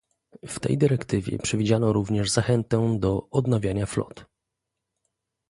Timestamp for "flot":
3.85-4.25